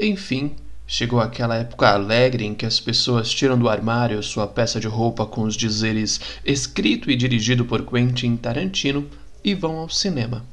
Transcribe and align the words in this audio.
Enfim, 0.00 0.54
chegou 0.86 1.20
aquela 1.20 1.56
época 1.56 1.88
alegre 1.88 2.44
em 2.44 2.54
que 2.54 2.66
as 2.66 2.78
pessoas 2.78 3.30
tiram 3.30 3.58
do 3.58 3.68
armário 3.68 4.22
sua 4.22 4.46
peça 4.46 4.78
de 4.78 4.86
roupa 4.86 5.24
com 5.24 5.42
os 5.42 5.56
dizeres 5.56 6.20
escrito 6.44 7.10
e 7.10 7.16
dirigido 7.16 7.64
por 7.64 7.84
Quentin 7.86 8.36
Tarantino 8.36 9.08
e 9.42 9.54
vão 9.54 9.78
ao 9.78 9.88
cinema. 9.88 10.44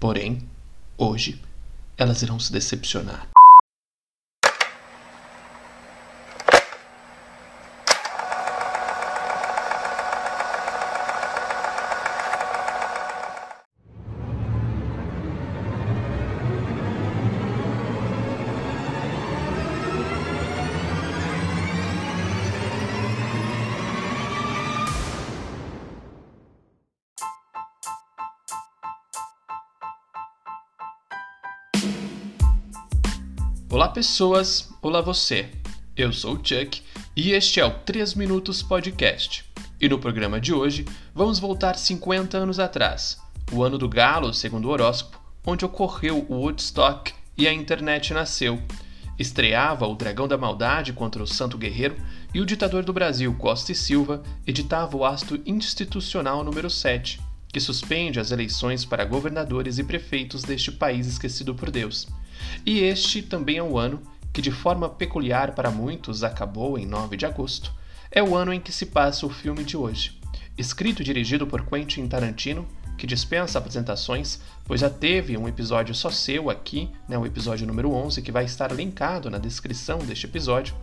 Porém, 0.00 0.42
hoje, 0.96 1.40
elas 1.96 2.22
irão 2.22 2.38
se 2.40 2.52
decepcionar. 2.52 3.28
Olá, 33.70 33.86
pessoas! 33.86 34.70
Olá, 34.80 35.02
você! 35.02 35.50
Eu 35.94 36.10
sou 36.10 36.36
o 36.36 36.36
Chuck 36.36 36.82
e 37.14 37.32
este 37.32 37.60
é 37.60 37.66
o 37.66 37.70
3 37.70 38.14
Minutos 38.14 38.62
Podcast. 38.62 39.44
E 39.78 39.86
no 39.90 39.98
programa 39.98 40.40
de 40.40 40.54
hoje 40.54 40.86
vamos 41.14 41.38
voltar 41.38 41.76
50 41.76 42.38
anos 42.38 42.58
atrás, 42.58 43.18
o 43.52 43.62
ano 43.62 43.76
do 43.76 43.86
galo, 43.86 44.32
segundo 44.32 44.68
o 44.68 44.70
horóscopo, 44.70 45.20
onde 45.44 45.66
ocorreu 45.66 46.24
o 46.30 46.36
Woodstock 46.36 47.12
e 47.36 47.46
a 47.46 47.52
internet 47.52 48.14
nasceu. 48.14 48.58
Estreava 49.18 49.86
o 49.86 49.94
Dragão 49.94 50.26
da 50.26 50.38
Maldade 50.38 50.94
contra 50.94 51.22
o 51.22 51.26
Santo 51.26 51.58
Guerreiro 51.58 51.96
e 52.32 52.40
o 52.40 52.46
ditador 52.46 52.82
do 52.84 52.92
Brasil, 52.94 53.34
Costa 53.34 53.72
e 53.72 53.74
Silva, 53.74 54.22
editava 54.46 54.96
o 54.96 55.04
Asto 55.04 55.38
Institucional 55.44 56.42
número 56.42 56.70
7, 56.70 57.20
que 57.52 57.60
suspende 57.60 58.18
as 58.18 58.30
eleições 58.30 58.86
para 58.86 59.04
governadores 59.04 59.76
e 59.76 59.84
prefeitos 59.84 60.42
deste 60.42 60.72
país 60.72 61.06
esquecido 61.06 61.54
por 61.54 61.70
Deus. 61.70 62.08
E 62.64 62.80
este 62.80 63.22
também 63.22 63.58
é 63.58 63.62
o 63.62 63.78
ano 63.78 64.02
que, 64.32 64.42
de 64.42 64.50
forma 64.50 64.88
peculiar 64.88 65.52
para 65.52 65.70
muitos, 65.70 66.22
acabou 66.22 66.78
em 66.78 66.86
9 66.86 67.16
de 67.16 67.26
agosto. 67.26 67.72
É 68.10 68.22
o 68.22 68.34
ano 68.34 68.52
em 68.52 68.60
que 68.60 68.72
se 68.72 68.86
passa 68.86 69.26
o 69.26 69.30
filme 69.30 69.64
de 69.64 69.76
hoje. 69.76 70.18
Escrito 70.56 71.02
e 71.02 71.04
dirigido 71.04 71.46
por 71.46 71.64
Quentin 71.64 72.08
Tarantino, 72.08 72.66
que 72.96 73.06
dispensa 73.06 73.58
apresentações, 73.58 74.40
pois 74.64 74.80
já 74.80 74.90
teve 74.90 75.36
um 75.36 75.46
episódio 75.46 75.94
só 75.94 76.10
seu 76.10 76.50
aqui, 76.50 76.90
né, 77.08 77.16
o 77.16 77.24
episódio 77.24 77.66
número 77.66 77.92
11, 77.92 78.20
que 78.22 78.32
vai 78.32 78.44
estar 78.44 78.72
linkado 78.72 79.30
na 79.30 79.38
descrição 79.38 79.98
deste 79.98 80.26
episódio. 80.26 80.74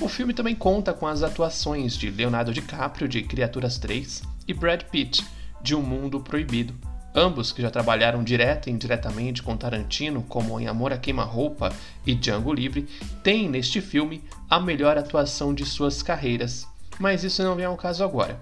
O 0.00 0.08
filme 0.08 0.34
também 0.34 0.54
conta 0.54 0.92
com 0.92 1.06
as 1.06 1.22
atuações 1.22 1.96
de 1.96 2.10
Leonardo 2.10 2.52
DiCaprio, 2.52 3.08
de 3.08 3.22
Criaturas 3.22 3.78
3, 3.78 4.22
e 4.46 4.52
Brad 4.52 4.82
Pitt, 4.82 5.24
de 5.62 5.74
Um 5.74 5.82
Mundo 5.82 6.20
Proibido, 6.20 6.74
Ambos 7.14 7.52
que 7.52 7.62
já 7.62 7.70
trabalharam 7.70 8.24
direta 8.24 8.68
e 8.68 8.72
indiretamente 8.72 9.40
com 9.40 9.56
Tarantino, 9.56 10.24
como 10.24 10.58
em 10.58 10.66
Amor 10.66 10.92
a 10.92 10.98
Queima-Roupa 10.98 11.72
e 12.04 12.12
Django 12.12 12.52
Livre, 12.52 12.88
têm 13.22 13.48
neste 13.48 13.80
filme 13.80 14.24
a 14.50 14.58
melhor 14.58 14.98
atuação 14.98 15.54
de 15.54 15.64
suas 15.64 16.02
carreiras. 16.02 16.66
Mas 16.98 17.22
isso 17.22 17.42
não 17.44 17.54
vem 17.54 17.66
ao 17.66 17.76
caso 17.76 18.02
agora. 18.02 18.40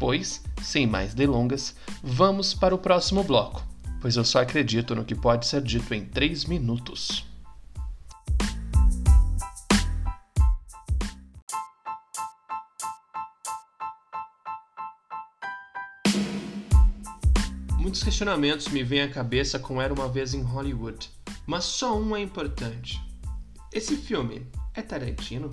Pois, 0.00 0.42
sem 0.62 0.84
mais 0.84 1.14
delongas, 1.14 1.76
vamos 2.02 2.54
para 2.54 2.74
o 2.74 2.78
próximo 2.78 3.22
bloco, 3.22 3.64
pois 4.00 4.16
eu 4.16 4.24
só 4.24 4.40
acredito 4.40 4.96
no 4.96 5.04
que 5.04 5.14
pode 5.14 5.46
ser 5.46 5.62
dito 5.62 5.94
em 5.94 6.04
3 6.04 6.44
minutos. 6.44 7.24
Muitos 17.88 18.04
questionamentos 18.04 18.68
me 18.68 18.82
vêm 18.82 19.00
à 19.00 19.08
cabeça 19.08 19.58
com 19.58 19.80
Era 19.80 19.94
uma 19.94 20.10
Vez 20.10 20.34
em 20.34 20.42
Hollywood, 20.42 21.10
mas 21.46 21.64
só 21.64 21.98
um 21.98 22.14
é 22.14 22.20
importante. 22.20 23.00
Esse 23.72 23.96
filme 23.96 24.46
é 24.74 24.82
Tarantino? 24.82 25.48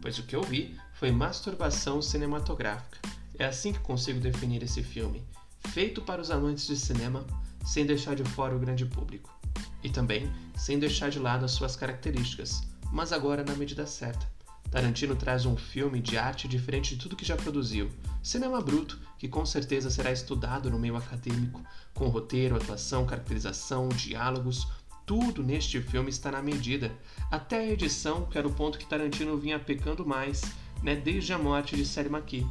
Pois 0.00 0.16
o 0.16 0.22
que 0.22 0.36
eu 0.36 0.44
vi 0.44 0.76
foi 0.94 1.10
masturbação 1.10 2.00
cinematográfica. 2.00 3.00
É 3.36 3.46
assim 3.46 3.72
que 3.72 3.80
consigo 3.80 4.20
definir 4.20 4.62
esse 4.62 4.80
filme, 4.80 5.24
feito 5.70 6.00
para 6.02 6.22
os 6.22 6.30
amantes 6.30 6.68
de 6.68 6.76
cinema, 6.76 7.26
sem 7.66 7.84
deixar 7.84 8.14
de 8.14 8.22
fora 8.22 8.54
o 8.54 8.60
grande 8.60 8.86
público. 8.86 9.36
E 9.82 9.90
também 9.90 10.32
sem 10.56 10.78
deixar 10.78 11.10
de 11.10 11.18
lado 11.18 11.44
as 11.44 11.50
suas 11.50 11.74
características, 11.74 12.62
mas 12.92 13.12
agora 13.12 13.42
na 13.42 13.56
medida 13.56 13.88
certa. 13.88 14.31
Tarantino 14.72 15.14
traz 15.14 15.44
um 15.44 15.54
filme 15.54 16.00
de 16.00 16.16
arte 16.16 16.48
diferente 16.48 16.94
de 16.94 17.02
tudo 17.02 17.14
que 17.14 17.26
já 17.26 17.36
produziu. 17.36 17.90
Cinema 18.22 18.58
bruto, 18.58 18.98
que 19.18 19.28
com 19.28 19.44
certeza 19.44 19.90
será 19.90 20.10
estudado 20.10 20.70
no 20.70 20.78
meio 20.78 20.96
acadêmico, 20.96 21.60
com 21.92 22.08
roteiro, 22.08 22.56
atuação, 22.56 23.04
caracterização, 23.04 23.90
diálogos, 23.90 24.66
tudo 25.04 25.42
neste 25.42 25.78
filme 25.82 26.08
está 26.08 26.32
na 26.32 26.40
medida. 26.40 26.90
Até 27.30 27.58
a 27.58 27.70
edição, 27.70 28.24
que 28.24 28.38
era 28.38 28.48
o 28.48 28.54
ponto 28.54 28.78
que 28.78 28.86
Tarantino 28.86 29.36
vinha 29.36 29.58
pecando 29.58 30.06
mais, 30.06 30.40
né, 30.82 30.96
desde 30.96 31.34
a 31.34 31.38
morte 31.38 31.76
de 31.76 31.84
Sally 31.84 32.08
McKee. 32.08 32.46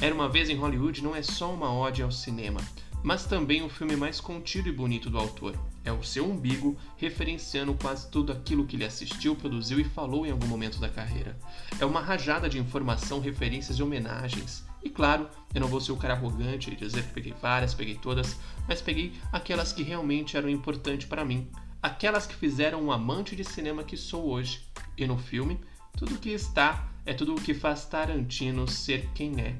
Era 0.00 0.14
uma 0.14 0.28
vez 0.28 0.48
em 0.48 0.56
Hollywood 0.56 1.02
não 1.02 1.16
é 1.16 1.22
só 1.22 1.52
uma 1.52 1.74
ode 1.74 2.00
ao 2.00 2.12
cinema, 2.12 2.60
mas 3.02 3.24
também 3.24 3.62
o 3.62 3.68
filme 3.68 3.96
mais 3.96 4.20
contido 4.20 4.68
e 4.68 4.72
bonito 4.72 5.08
do 5.08 5.18
autor. 5.18 5.56
É 5.84 5.92
o 5.92 6.02
seu 6.02 6.28
umbigo 6.28 6.76
referenciando 6.96 7.74
quase 7.74 8.10
tudo 8.10 8.32
aquilo 8.32 8.66
que 8.66 8.76
ele 8.76 8.84
assistiu, 8.84 9.36
produziu 9.36 9.78
e 9.78 9.84
falou 9.84 10.26
em 10.26 10.30
algum 10.30 10.46
momento 10.46 10.80
da 10.80 10.88
carreira. 10.88 11.38
É 11.78 11.84
uma 11.84 12.00
rajada 12.00 12.48
de 12.48 12.58
informação, 12.58 13.20
referências 13.20 13.78
e 13.78 13.82
homenagens. 13.82 14.64
E 14.82 14.90
claro, 14.90 15.28
eu 15.54 15.60
não 15.60 15.68
vou 15.68 15.80
ser 15.80 15.92
o 15.92 15.96
cara 15.96 16.14
arrogante 16.14 16.70
e 16.70 16.76
dizer 16.76 17.04
que 17.04 17.12
peguei 17.12 17.34
várias, 17.40 17.74
peguei 17.74 17.96
todas, 17.96 18.36
mas 18.68 18.80
peguei 18.80 19.12
aquelas 19.32 19.72
que 19.72 19.82
realmente 19.82 20.36
eram 20.36 20.48
importantes 20.48 21.06
para 21.06 21.24
mim. 21.24 21.48
Aquelas 21.82 22.26
que 22.26 22.34
fizeram 22.34 22.82
um 22.82 22.92
amante 22.92 23.36
de 23.36 23.44
cinema 23.44 23.84
que 23.84 23.96
sou 23.96 24.28
hoje. 24.28 24.60
E 24.96 25.06
no 25.06 25.18
filme, 25.18 25.60
tudo 25.96 26.18
que 26.18 26.30
está 26.30 26.88
é 27.04 27.14
tudo 27.14 27.34
o 27.34 27.40
que 27.40 27.54
faz 27.54 27.84
Tarantino 27.84 28.66
ser 28.68 29.08
quem 29.14 29.40
é. 29.40 29.56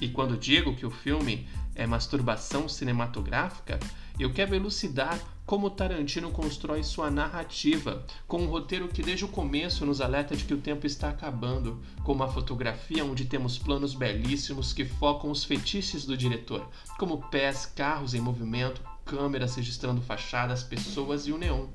E 0.00 0.08
quando 0.08 0.36
digo 0.36 0.74
que 0.74 0.84
o 0.84 0.90
filme 0.90 1.48
é 1.78 1.86
masturbação 1.86 2.68
cinematográfica, 2.68 3.78
eu 4.18 4.32
quero 4.32 4.54
elucidar 4.54 5.18
como 5.46 5.70
Tarantino 5.70 6.30
constrói 6.30 6.82
sua 6.82 7.10
narrativa, 7.10 8.04
com 8.26 8.42
um 8.42 8.48
roteiro 8.48 8.88
que 8.88 9.00
desde 9.00 9.24
o 9.24 9.28
começo 9.28 9.86
nos 9.86 10.02
alerta 10.02 10.36
de 10.36 10.44
que 10.44 10.52
o 10.52 10.60
tempo 10.60 10.86
está 10.86 11.08
acabando, 11.08 11.80
com 12.04 12.12
uma 12.12 12.28
fotografia 12.28 13.02
onde 13.02 13.24
temos 13.24 13.56
planos 13.56 13.94
belíssimos 13.94 14.74
que 14.74 14.84
focam 14.84 15.30
os 15.30 15.44
fetiches 15.44 16.04
do 16.04 16.18
diretor, 16.18 16.68
como 16.98 17.22
pés, 17.30 17.64
carros 17.64 18.12
em 18.12 18.20
movimento, 18.20 18.82
câmeras 19.06 19.54
registrando 19.54 20.02
fachadas, 20.02 20.62
pessoas 20.62 21.26
e 21.26 21.32
o 21.32 21.38
neon. 21.38 21.68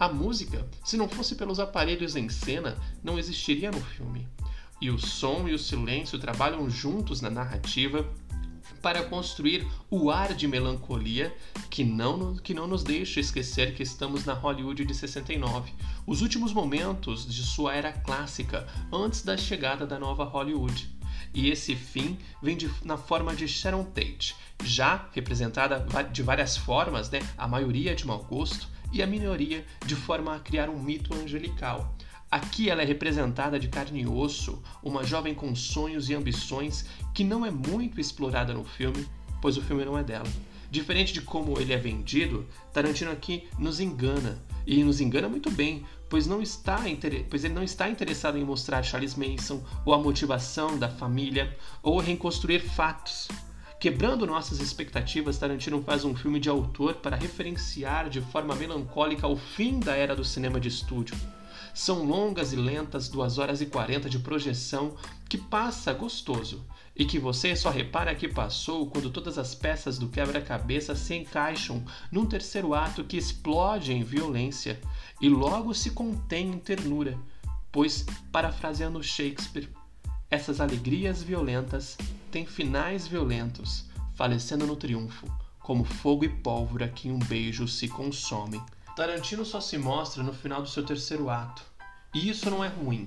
A 0.00 0.08
música, 0.08 0.66
se 0.84 0.96
não 0.96 1.08
fosse 1.08 1.36
pelos 1.36 1.60
aparelhos 1.60 2.16
em 2.16 2.28
cena, 2.28 2.76
não 3.04 3.18
existiria 3.18 3.70
no 3.70 3.80
filme. 3.80 4.26
E 4.80 4.90
o 4.90 4.98
som 4.98 5.46
e 5.46 5.54
o 5.54 5.58
silêncio 5.60 6.18
trabalham 6.18 6.68
juntos 6.68 7.20
na 7.20 7.30
narrativa 7.30 8.04
para 8.80 9.04
construir 9.04 9.66
o 9.90 10.10
ar 10.10 10.34
de 10.34 10.48
melancolia 10.48 11.34
que 11.70 11.84
não, 11.84 12.36
que 12.36 12.54
não 12.54 12.66
nos 12.66 12.82
deixa 12.82 13.20
esquecer 13.20 13.74
que 13.74 13.82
estamos 13.82 14.24
na 14.24 14.34
Hollywood 14.34 14.84
de 14.84 14.94
69, 14.94 15.72
os 16.06 16.22
últimos 16.22 16.52
momentos 16.52 17.26
de 17.26 17.42
sua 17.42 17.74
era 17.74 17.92
clássica, 17.92 18.66
antes 18.92 19.22
da 19.22 19.36
chegada 19.36 19.86
da 19.86 19.98
nova 19.98 20.24
Hollywood. 20.24 20.90
E 21.34 21.48
esse 21.48 21.74
fim 21.74 22.18
vem 22.42 22.56
de, 22.56 22.70
na 22.84 22.96
forma 22.96 23.34
de 23.34 23.48
Sharon 23.48 23.84
Tate, 23.84 24.36
já 24.62 25.08
representada 25.12 25.86
de 26.12 26.22
várias 26.22 26.56
formas, 26.56 27.10
né? 27.10 27.20
a 27.38 27.48
maioria 27.48 27.94
de 27.94 28.06
mau 28.06 28.22
gosto 28.24 28.68
e 28.92 29.02
a 29.02 29.06
minoria 29.06 29.64
de 29.86 29.96
forma 29.96 30.36
a 30.36 30.40
criar 30.40 30.68
um 30.68 30.78
mito 30.78 31.14
angelical. 31.14 31.96
Aqui 32.32 32.70
ela 32.70 32.80
é 32.80 32.84
representada 32.86 33.60
de 33.60 33.68
carne 33.68 34.00
e 34.00 34.06
osso, 34.06 34.62
uma 34.82 35.04
jovem 35.04 35.34
com 35.34 35.54
sonhos 35.54 36.08
e 36.08 36.14
ambições 36.14 36.86
que 37.12 37.22
não 37.22 37.44
é 37.44 37.50
muito 37.50 38.00
explorada 38.00 38.54
no 38.54 38.64
filme, 38.64 39.06
pois 39.42 39.58
o 39.58 39.60
filme 39.60 39.84
não 39.84 39.98
é 39.98 40.02
dela. 40.02 40.26
Diferente 40.70 41.12
de 41.12 41.20
como 41.20 41.60
ele 41.60 41.74
é 41.74 41.76
vendido, 41.76 42.46
Tarantino 42.72 43.10
aqui 43.10 43.46
nos 43.58 43.80
engana. 43.80 44.42
E 44.66 44.82
nos 44.82 44.98
engana 44.98 45.28
muito 45.28 45.50
bem, 45.50 45.84
pois, 46.08 46.26
não 46.26 46.40
está 46.40 46.78
pois 47.28 47.44
ele 47.44 47.52
não 47.52 47.62
está 47.62 47.90
interessado 47.90 48.38
em 48.38 48.44
mostrar 48.44 48.82
Charles 48.82 49.14
Manson 49.14 49.62
ou 49.84 49.92
a 49.92 49.98
motivação 49.98 50.78
da 50.78 50.88
família 50.88 51.54
ou 51.82 52.00
reconstruir 52.00 52.60
fatos. 52.60 53.28
Quebrando 53.78 54.26
nossas 54.26 54.58
expectativas, 54.58 55.36
Tarantino 55.36 55.82
faz 55.82 56.02
um 56.02 56.16
filme 56.16 56.40
de 56.40 56.48
autor 56.48 56.94
para 56.94 57.14
referenciar 57.14 58.08
de 58.08 58.22
forma 58.22 58.54
melancólica 58.54 59.28
o 59.28 59.36
fim 59.36 59.78
da 59.78 59.94
era 59.94 60.16
do 60.16 60.24
cinema 60.24 60.58
de 60.58 60.68
estúdio. 60.68 61.14
São 61.74 62.04
longas 62.04 62.52
e 62.52 62.56
lentas 62.56 63.08
2 63.08 63.38
horas 63.38 63.60
e 63.60 63.66
40 63.66 64.08
de 64.08 64.18
projeção 64.18 64.96
que 65.28 65.38
passa 65.38 65.92
gostoso 65.92 66.64
e 66.94 67.04
que 67.04 67.18
você 67.18 67.56
só 67.56 67.70
repara 67.70 68.14
que 68.14 68.28
passou 68.28 68.86
quando 68.86 69.10
todas 69.10 69.38
as 69.38 69.54
peças 69.54 69.98
do 69.98 70.08
quebra-cabeça 70.08 70.94
se 70.94 71.14
encaixam 71.14 71.82
num 72.10 72.26
terceiro 72.26 72.74
ato 72.74 73.04
que 73.04 73.16
explode 73.16 73.92
em 73.92 74.04
violência 74.04 74.78
e 75.20 75.28
logo 75.28 75.72
se 75.72 75.90
contém 75.90 76.48
em 76.48 76.58
ternura, 76.58 77.18
pois, 77.70 78.04
parafraseando 78.30 79.02
Shakespeare, 79.02 79.68
essas 80.30 80.60
alegrias 80.60 81.22
violentas 81.22 81.96
têm 82.30 82.44
finais 82.46 83.06
violentos, 83.06 83.86
falecendo 84.14 84.66
no 84.66 84.76
triunfo, 84.76 85.26
como 85.58 85.84
fogo 85.84 86.24
e 86.24 86.28
pólvora 86.28 86.88
que 86.88 87.08
em 87.08 87.12
um 87.12 87.18
beijo 87.18 87.66
se 87.66 87.88
consomem. 87.88 88.62
Tarantino 88.94 89.44
só 89.44 89.58
se 89.58 89.78
mostra 89.78 90.22
no 90.22 90.34
final 90.34 90.60
do 90.60 90.68
seu 90.68 90.84
terceiro 90.84 91.30
ato. 91.30 91.62
E 92.14 92.28
isso 92.28 92.50
não 92.50 92.62
é 92.62 92.68
ruim, 92.68 93.06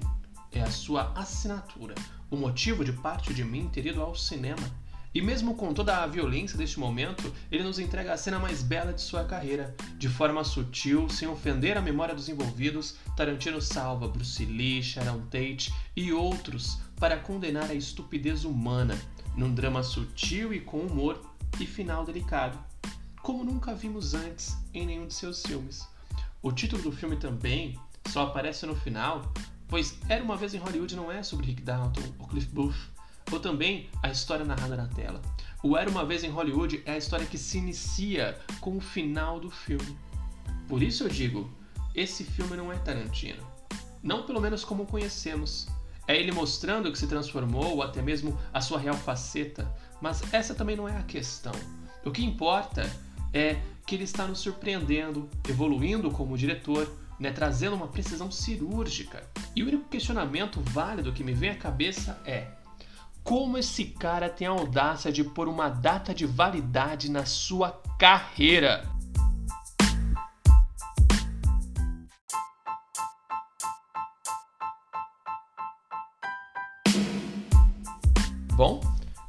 é 0.51 0.61
a 0.61 0.71
sua 0.71 1.11
assinatura, 1.15 1.93
o 2.31 2.35
motivo 2.35 2.83
de 2.83 2.91
parte 2.91 3.33
de 3.35 3.43
mim 3.43 3.69
ter 3.71 3.85
ido 3.85 4.01
ao 4.01 4.15
cinema. 4.15 4.63
E 5.13 5.21
mesmo 5.21 5.53
com 5.55 5.73
toda 5.73 6.03
a 6.03 6.07
violência 6.07 6.57
deste 6.57 6.79
momento, 6.79 7.31
ele 7.51 7.63
nos 7.63 7.77
entrega 7.77 8.11
a 8.11 8.17
cena 8.17 8.39
mais 8.39 8.63
bela 8.63 8.91
de 8.91 9.01
sua 9.01 9.23
carreira. 9.23 9.75
De 9.97 10.09
forma 10.09 10.43
sutil, 10.43 11.07
sem 11.07 11.27
ofender 11.27 11.77
a 11.77 11.81
memória 11.81 12.15
dos 12.15 12.27
envolvidos, 12.27 12.95
Tarantino 13.15 13.61
salva 13.61 14.07
Bruce 14.07 14.43
Lee, 14.43 14.83
Sharon 14.83 15.21
Tate 15.27 15.71
e 15.95 16.11
outros 16.11 16.79
para 16.99 17.17
condenar 17.17 17.69
a 17.69 17.75
estupidez 17.75 18.43
humana, 18.43 18.99
num 19.37 19.53
drama 19.53 19.83
sutil 19.83 20.51
e 20.51 20.59
com 20.59 20.79
humor 20.79 21.21
e 21.59 21.65
final 21.65 22.03
delicado, 22.03 22.57
como 23.25 23.43
nunca 23.43 23.73
vimos 23.73 24.13
antes 24.13 24.55
em 24.71 24.85
nenhum 24.85 25.07
de 25.07 25.13
seus 25.15 25.41
filmes. 25.41 25.87
O 26.43 26.51
título 26.51 26.83
do 26.83 26.91
filme 26.91 27.15
também 27.15 27.75
só 28.07 28.27
aparece 28.27 28.67
no 28.67 28.75
final, 28.75 29.33
pois 29.67 29.97
Era 30.07 30.23
uma 30.23 30.37
vez 30.37 30.53
em 30.53 30.59
Hollywood 30.59 30.95
não 30.95 31.11
é 31.11 31.23
sobre 31.23 31.47
Rick 31.47 31.63
Dalton 31.63 32.03
ou 32.19 32.27
Cliff 32.27 32.47
Booth, 32.53 32.77
ou 33.31 33.39
também 33.39 33.89
a 34.03 34.11
história 34.11 34.45
narrada 34.45 34.75
na 34.75 34.85
tela. 34.89 35.19
O 35.63 35.75
Era 35.75 35.89
uma 35.89 36.05
vez 36.05 36.23
em 36.23 36.29
Hollywood 36.29 36.83
é 36.85 36.91
a 36.91 36.97
história 36.99 37.25
que 37.25 37.35
se 37.35 37.57
inicia 37.57 38.37
com 38.61 38.77
o 38.77 38.79
final 38.79 39.39
do 39.39 39.49
filme. 39.49 39.97
Por 40.67 40.83
isso 40.83 41.05
eu 41.05 41.09
digo, 41.09 41.51
esse 41.95 42.23
filme 42.23 42.55
não 42.55 42.71
é 42.71 42.77
Tarantino. 42.77 43.41
Não 44.03 44.27
pelo 44.27 44.39
menos 44.39 44.63
como 44.63 44.83
o 44.83 44.87
conhecemos. 44.87 45.67
É 46.07 46.15
ele 46.15 46.31
mostrando 46.31 46.91
que 46.91 46.99
se 46.99 47.07
transformou, 47.07 47.77
ou 47.77 47.81
até 47.81 48.03
mesmo 48.03 48.39
a 48.53 48.61
sua 48.61 48.77
real 48.77 48.95
faceta, 48.95 49.67
mas 49.99 50.21
essa 50.31 50.53
também 50.53 50.75
não 50.75 50.87
é 50.87 50.95
a 50.95 51.01
questão. 51.01 51.53
O 52.05 52.11
que 52.11 52.23
importa 52.23 52.87
é 53.35 53.57
que 53.85 53.93
ele 53.93 54.05
está 54.05 54.25
nos 54.25 54.39
surpreendendo, 54.39 55.29
evoluindo 55.47 56.09
como 56.09 56.37
diretor, 56.37 56.89
né, 57.19 57.31
trazendo 57.31 57.75
uma 57.75 57.87
precisão 57.87 58.31
cirúrgica. 58.31 59.29
E 59.53 59.61
o 59.61 59.67
único 59.67 59.89
questionamento 59.89 60.61
válido 60.61 61.11
que 61.11 61.23
me 61.23 61.33
vem 61.33 61.49
à 61.49 61.55
cabeça 61.55 62.21
é: 62.25 62.47
como 63.23 63.57
esse 63.57 63.85
cara 63.85 64.29
tem 64.29 64.47
a 64.47 64.51
audácia 64.51 65.11
de 65.11 65.23
pôr 65.23 65.49
uma 65.49 65.67
data 65.67 66.13
de 66.13 66.25
validade 66.25 67.11
na 67.11 67.25
sua 67.25 67.71
carreira? 67.99 68.87
Bom, 78.53 78.79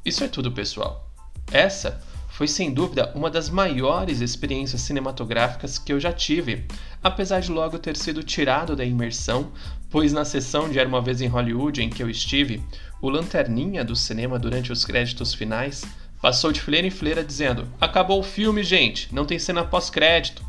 isso 0.04 0.22
é 0.22 0.28
tudo, 0.28 0.52
pessoal. 0.52 1.10
Essa 1.50 2.00
foi 2.28 2.46
sem 2.46 2.72
dúvida 2.72 3.12
uma 3.14 3.30
das 3.30 3.48
maiores 3.48 4.20
experiências 4.20 4.82
cinematográficas 4.82 5.78
que 5.78 5.92
eu 5.92 5.98
já 5.98 6.12
tive, 6.12 6.66
apesar 7.02 7.40
de 7.40 7.50
logo 7.50 7.78
ter 7.78 7.96
sido 7.96 8.22
tirado 8.22 8.76
da 8.76 8.84
imersão, 8.84 9.52
pois 9.90 10.12
na 10.12 10.24
sessão 10.24 10.68
de 10.68 10.78
Era 10.78 10.88
uma 10.88 11.00
Vez 11.00 11.20
em 11.20 11.28
Hollywood 11.28 11.82
em 11.82 11.88
que 11.88 12.02
eu 12.02 12.10
estive, 12.10 12.62
o 13.00 13.08
lanterninha 13.08 13.84
do 13.84 13.96
cinema 13.96 14.38
durante 14.38 14.72
os 14.72 14.84
créditos 14.84 15.32
finais 15.32 15.84
passou 16.20 16.50
de 16.50 16.60
fileira 16.60 16.86
em 16.86 16.90
fileira 16.90 17.24
dizendo: 17.24 17.68
Acabou 17.80 18.20
o 18.20 18.24
filme, 18.24 18.62
gente, 18.62 19.14
não 19.14 19.24
tem 19.24 19.38
cena 19.38 19.64
pós-crédito. 19.64 20.44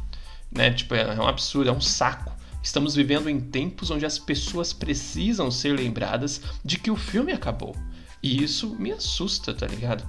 Né? 0.52 0.72
Tipo, 0.72 0.96
é 0.96 1.16
um 1.16 1.28
absurdo, 1.28 1.70
é 1.70 1.74
um 1.74 1.82
saco. 1.82 2.32
Estamos 2.64 2.96
vivendo 2.96 3.30
em 3.30 3.40
tempos 3.40 3.92
onde 3.92 4.06
as 4.06 4.18
pessoas 4.20 4.74
precisam 4.74 5.52
ser 5.52 5.74
lembradas 5.74 6.42
de 6.66 6.78
que 6.78 6.92
o 6.92 6.96
filme 6.96 7.32
acabou. 7.32 7.76
E 8.22 8.44
isso 8.44 8.76
me 8.80 8.92
assusta, 8.92 9.54
tá 9.54 9.68
ligado? 9.68 10.04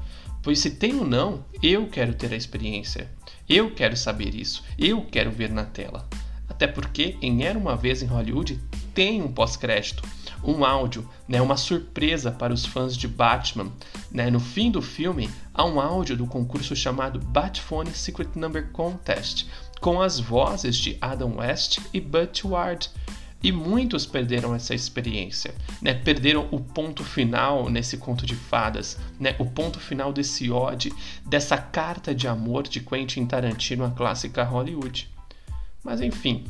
Pois 0.49 0.61
se 0.61 0.71
tem 0.71 0.95
ou 0.95 1.07
não, 1.07 1.45
eu 1.63 1.89
quero 1.89 2.15
ter 2.15 2.33
a 2.33 2.37
experiência. 2.37 3.11
Eu 3.47 3.71
quero 3.71 3.95
saber 3.95 4.35
isso. 4.35 4.65
Eu 4.79 5.05
quero 5.05 5.31
ver 5.31 5.51
na 5.51 5.67
tela. 5.67 6.09
Até 6.49 6.67
porque 6.67 7.19
em 7.21 7.45
Era 7.45 7.59
uma 7.59 7.77
vez 7.77 8.03
em 8.03 8.07
Hollywood 8.07 8.59
tem 8.95 9.21
um 9.21 9.31
pós-crédito, 9.31 10.03
um 10.43 10.65
áudio, 10.65 11.07
né, 11.29 11.43
uma 11.43 11.59
surpresa 11.59 12.33
para 12.33 12.55
os 12.55 12.65
fãs 12.65 12.97
de 12.97 13.07
Batman. 13.07 13.71
Né? 14.11 14.31
No 14.31 14.41
fim 14.41 14.71
do 14.71 14.81
filme, 14.81 15.29
há 15.53 15.67
um 15.67 15.79
áudio 15.79 16.17
do 16.17 16.27
concurso 16.27 16.75
chamado 16.75 17.21
Batphone 17.21 17.91
Secret 17.91 18.31
Number 18.35 18.71
Contest, 18.73 19.47
com 19.83 20.01
as 20.01 20.19
vozes 20.19 20.79
de 20.79 20.97
Adam 20.99 21.37
West 21.37 21.79
e 21.93 22.01
Butch 22.01 22.47
Ward. 22.47 22.89
E 23.43 23.53
muitos 23.53 24.05
perderam 24.05 24.55
essa 24.55 24.75
experiência, 24.75 25.55
né? 25.81 25.95
Perderam 25.95 26.49
o 26.51 26.59
ponto 26.59 27.05
final 27.05 27.71
nesse 27.71 27.97
conto 27.97 28.27
de 28.27 28.35
fadas, 28.35 28.99
né? 29.19 29.37
O 29.39 29.47
ponto 29.47 29.79
final 29.79 30.13
desse 30.13 30.51
ode, 30.51 30.93
dessa 31.25 31.57
carta 31.57 32.13
de 32.13 32.27
amor 32.27 32.65
de 32.65 32.81
Quentin 32.81 33.27
Tarantino 33.27 33.85
à 33.85 33.91
clássica 33.91 34.43
Hollywood. 34.43 35.09
Mas 35.85 36.01
enfim, 36.01 36.45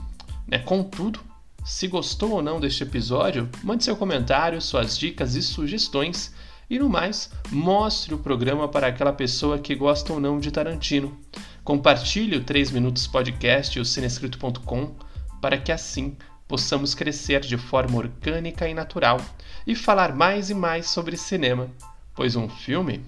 né? 0.46 0.58
Contudo, 0.58 1.20
se 1.62 1.86
gostou 1.86 2.32
ou 2.32 2.42
não 2.42 2.58
deste 2.58 2.82
episódio, 2.82 3.50
mande 3.62 3.84
seu 3.84 3.94
comentário, 3.94 4.60
suas 4.62 4.96
dicas 4.96 5.34
e 5.34 5.42
sugestões. 5.42 6.32
E 6.70 6.78
no 6.78 6.88
mais, 6.88 7.30
mostre 7.50 8.14
o 8.14 8.18
programa 8.18 8.66
para 8.68 8.86
aquela 8.86 9.12
pessoa 9.12 9.58
que 9.58 9.74
gosta 9.74 10.12
ou 10.12 10.20
não 10.20 10.40
de 10.40 10.50
Tarantino. 10.50 11.18
Compartilhe 11.62 12.36
o 12.36 12.44
3 12.44 12.70
Minutos 12.70 13.06
Podcast 13.06 13.78
e 13.78 13.82
o 13.82 13.84
cinescrito.com 13.84 14.94
para 15.40 15.58
que 15.58 15.70
assim 15.70 16.16
possamos 16.48 16.94
crescer 16.94 17.40
de 17.40 17.58
forma 17.58 17.98
orgânica 17.98 18.66
e 18.66 18.72
natural 18.72 19.20
e 19.66 19.76
falar 19.76 20.14
mais 20.14 20.48
e 20.48 20.54
mais 20.54 20.88
sobre 20.88 21.16
cinema, 21.16 21.68
pois 22.14 22.34
um 22.34 22.48
filme 22.48 23.04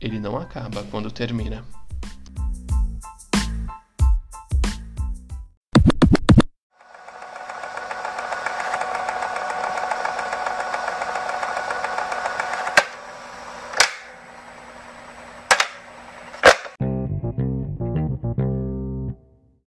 ele 0.00 0.18
não 0.18 0.38
acaba 0.38 0.82
quando 0.84 1.10
termina. 1.10 1.62